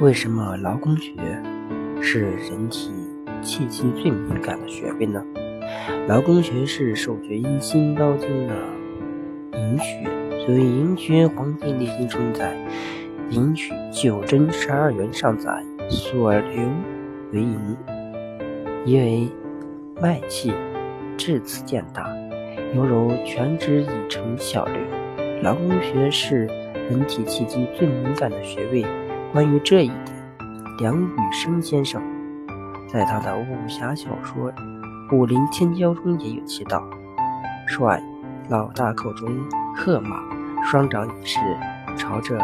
[0.00, 1.12] 为什么劳宫穴
[2.00, 2.90] 是人体
[3.40, 5.22] 气机最敏感的穴位呢？
[6.08, 8.54] 劳宫穴是手厥阴心包经的
[9.52, 10.04] 营穴，
[10.44, 12.56] 所以营穴，《黄帝内经》中在
[13.30, 16.68] “营取九针十二元”上载，所流
[17.32, 17.76] 为营，
[18.84, 19.28] 因为
[20.00, 20.52] 脉气
[21.16, 22.12] 至此见大，
[22.74, 24.74] 犹如全指已成小流。
[25.42, 26.48] 劳宫穴是
[26.90, 28.84] 人体气机最敏感的穴位。
[29.32, 30.16] 关于这一点，
[30.78, 32.02] 梁羽生先生
[32.88, 34.52] 在他的武侠小说
[35.16, 36.84] 《武林天骄》中也有提到：
[37.66, 38.02] 帅
[38.48, 39.28] 老大口中
[39.74, 40.20] 喝马，
[40.64, 41.38] 双掌也是
[41.96, 42.38] 朝着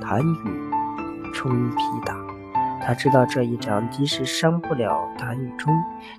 [0.00, 2.16] 谭羽冲劈打。
[2.86, 5.72] 他知道这一掌即使伤不了谭羽冲，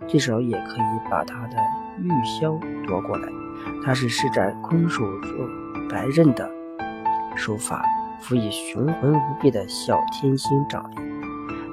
[0.07, 1.57] 至少也可以把他的
[1.99, 3.27] 玉箫夺过来。
[3.83, 5.29] 他是施展空手做
[5.89, 6.49] 白刃的
[7.35, 7.83] 手法。
[8.17, 10.95] 辅以雄浑无比的小天星掌力，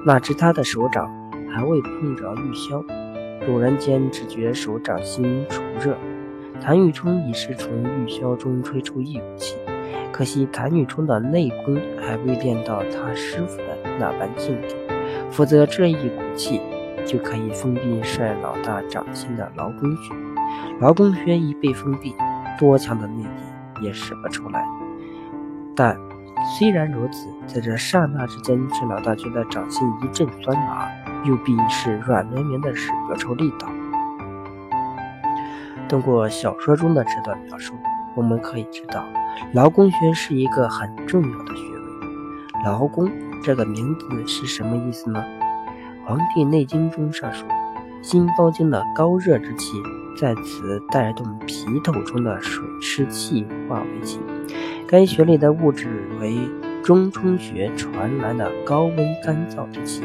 [0.05, 1.10] 哪知他的手掌
[1.48, 2.84] 还未碰着玉箫，
[3.46, 5.96] 陡然间只觉手掌心灼热。
[6.60, 9.56] 谭玉冲已是从玉箫中吹出一股气，
[10.12, 14.77] 可惜谭玉冲的内功还未练到他师傅的那般境界，
[15.30, 16.60] 否则这一股气
[17.06, 20.14] 就可以封闭帅老大掌心的劳宫穴。
[20.80, 22.14] 劳宫穴一被封闭，
[22.58, 24.62] 多强的内力也使不出来。
[25.74, 25.98] 但
[26.58, 30.88] 虽然如此，在这刹那之间，陈老大觉得掌心一阵酸麻，
[31.24, 33.68] 右臂是软绵绵的，使不出力道。
[35.88, 37.74] 通过小说中的这段描述，
[38.14, 39.04] 我们可以知道，
[39.52, 42.64] 劳宫穴是一个很重要的穴位。
[42.64, 43.10] 劳宫
[43.42, 45.24] 这个名字是什么意思呢？
[46.06, 47.48] 《黄帝内经》中上说，
[48.02, 49.72] 心包经的高热之气
[50.18, 54.20] 在此带动皮头中的水湿气化为气。
[54.92, 55.88] 该穴里的物质
[56.20, 56.36] 为
[56.84, 60.02] 中冲穴传来的高温干燥之气，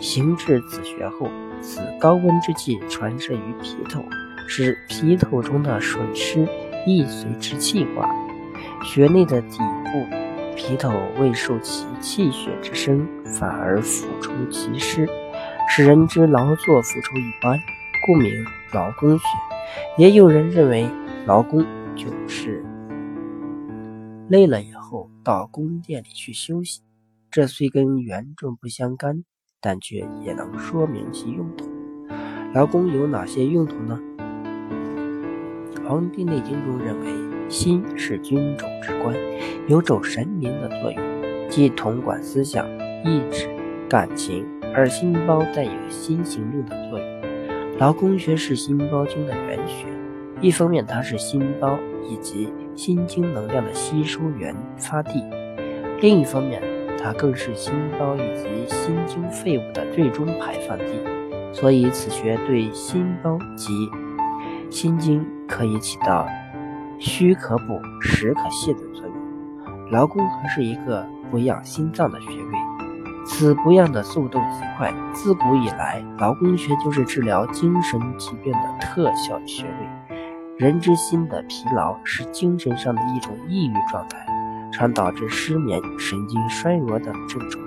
[0.00, 1.28] 行至此穴后，
[1.60, 4.02] 此高温之气传射于皮头，
[4.48, 6.48] 使皮头中的水湿
[6.86, 8.08] 亦随之气化。
[8.82, 10.06] 穴内的底部
[10.56, 13.06] 皮头未受其气血之生，
[13.38, 15.06] 反而浮出其湿，
[15.68, 17.58] 使人之劳作付出一般，
[18.06, 18.32] 故名
[18.72, 19.24] 劳宫穴。
[19.98, 20.88] 也有人认为
[21.26, 21.62] 劳宫
[21.94, 22.64] 就是。
[24.32, 26.80] 累了以后到宫殿里去休息，
[27.30, 29.24] 这虽跟原著不相干，
[29.60, 31.68] 但却也能说明其用途。
[32.54, 34.00] 劳宫有哪些用途呢？
[35.86, 39.14] 《黄帝内经》中认为，心是君主之官，
[39.68, 41.02] 有主神明的作用，
[41.50, 42.66] 即统管思想、
[43.04, 43.50] 意志、
[43.86, 47.78] 感情，而心包带有心行令的作用。
[47.78, 49.84] 劳宫穴是心包经的原穴，
[50.42, 55.22] 一方面它是心包以及心经能量的吸收源发地，
[56.00, 56.60] 另一方面，
[57.00, 60.84] 它更是心包以及心经废物的最终排放地，
[61.52, 63.88] 所以此穴对心包及
[64.68, 66.26] 心经可以起到
[66.98, 69.92] 虚可补、实可泻的作用。
[69.92, 72.58] 劳宫还是一个补养心脏的穴位，
[73.24, 80.01] 此补养的速度极快，自古以来，劳宫穴就是治疗精神疾病的特效穴位。
[80.58, 84.18] 人之心的疲劳是精神上的一种抑郁状态，
[84.70, 87.64] 常导致失眠、神经衰弱等症状。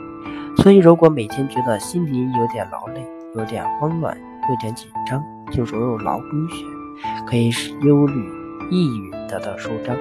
[0.57, 4.15] 所以，如果每天觉得心里有点劳累、有点慌乱、
[4.49, 6.65] 有点紧张，就揉揉劳宫穴，
[7.25, 8.29] 可以使忧虑、
[8.69, 9.97] 抑郁得到舒张。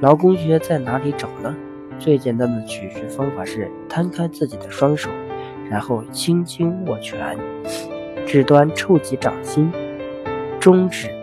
[0.00, 1.54] 劳宫穴在哪里找呢？
[1.98, 5.10] 最简单的取穴方法是摊开自己的双手，
[5.68, 7.36] 然后轻轻握拳，
[8.24, 9.70] 指端触及掌心，
[10.60, 11.17] 中指。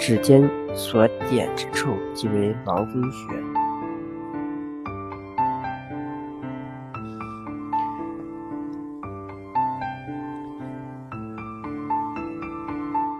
[0.00, 3.49] 指尖所点之处即为劳宫穴。